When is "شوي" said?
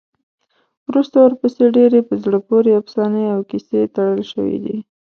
4.31-4.57